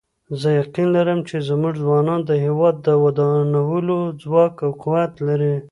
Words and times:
زه 0.39 0.49
یقین 0.61 0.87
لرم 0.95 1.19
چې 1.29 1.35
زموږ 1.49 1.73
ځوانان 1.83 2.19
د 2.25 2.31
هیواد 2.45 2.75
د 2.85 2.87
ودانولو 3.03 3.97
ځواک 4.21 4.55
او 4.65 4.71
قوت 4.83 5.13
لري 5.27 5.55